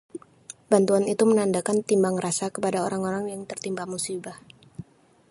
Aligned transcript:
bantuan 0.71 1.05
itu 1.13 1.23
menandakan 1.31 1.77
timbang 1.89 2.15
rasa 2.25 2.45
kepada 2.55 2.79
orang-orang 2.87 3.25
yang 3.33 3.41
tertimpa 3.51 3.83
musibah 3.93 4.35